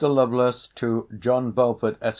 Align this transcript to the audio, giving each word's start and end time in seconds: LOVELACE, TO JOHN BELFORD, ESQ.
LOVELACE, 0.09 0.69
TO 0.73 1.07
JOHN 1.19 1.51
BELFORD, 1.51 1.95
ESQ. 2.01 2.09